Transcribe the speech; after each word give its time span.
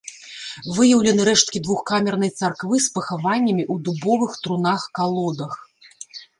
Выяўлены 0.77 1.21
рэшткі 1.29 1.57
двухкамернай 1.67 2.31
царквы 2.39 2.81
з 2.87 2.91
пахаваннямі 2.97 3.63
ў 3.73 3.85
дубовых 3.85 4.31
трунах-калодах. 4.43 5.53